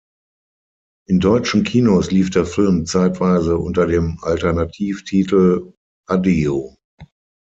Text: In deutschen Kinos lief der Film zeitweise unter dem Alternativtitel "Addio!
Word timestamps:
In 1.07 1.19
deutschen 1.19 1.63
Kinos 1.63 2.09
lief 2.09 2.31
der 2.31 2.47
Film 2.47 2.87
zeitweise 2.87 3.59
unter 3.59 3.85
dem 3.85 4.17
Alternativtitel 4.23 5.73
"Addio! 6.07 6.75